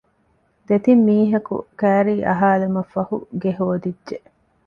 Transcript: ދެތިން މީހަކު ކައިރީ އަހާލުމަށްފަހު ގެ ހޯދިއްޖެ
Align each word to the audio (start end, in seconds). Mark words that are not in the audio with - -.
ދެތިން 0.67 1.03
މީހަކު 1.07 1.55
ކައިރީ 1.79 2.15
އަހާލުމަށްފަހު 2.27 3.17
ގެ 3.41 3.51
ހޯދިއްޖެ 3.59 4.17